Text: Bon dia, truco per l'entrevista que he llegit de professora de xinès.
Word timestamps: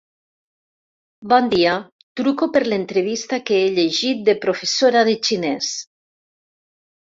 Bon 1.33 1.49
dia, 1.51 1.75
truco 2.23 2.49
per 2.57 2.63
l'entrevista 2.73 3.41
que 3.51 3.61
he 3.61 3.69
llegit 3.77 4.27
de 4.33 4.39
professora 4.49 5.07
de 5.13 5.19
xinès. 5.31 5.73